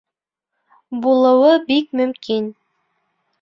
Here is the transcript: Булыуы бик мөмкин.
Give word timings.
Булыуы 1.03 1.51
бик 1.67 1.93
мөмкин. 2.01 2.49